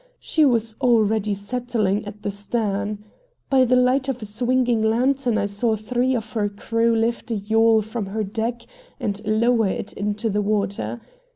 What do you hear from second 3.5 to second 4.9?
By the light of a swinging